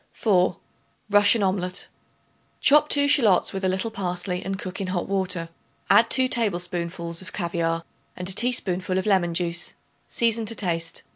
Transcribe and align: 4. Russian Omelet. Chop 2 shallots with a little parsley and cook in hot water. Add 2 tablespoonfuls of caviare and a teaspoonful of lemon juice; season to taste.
4. 0.13 0.57
Russian 1.11 1.43
Omelet. 1.43 1.87
Chop 2.59 2.89
2 2.89 3.07
shallots 3.07 3.53
with 3.53 3.63
a 3.63 3.69
little 3.69 3.91
parsley 3.91 4.41
and 4.43 4.57
cook 4.57 4.81
in 4.81 4.87
hot 4.87 5.07
water. 5.07 5.49
Add 5.91 6.09
2 6.09 6.27
tablespoonfuls 6.27 7.21
of 7.21 7.33
caviare 7.33 7.83
and 8.17 8.27
a 8.27 8.31
teaspoonful 8.33 8.97
of 8.97 9.05
lemon 9.05 9.35
juice; 9.35 9.75
season 10.07 10.47
to 10.47 10.55
taste. 10.55 11.03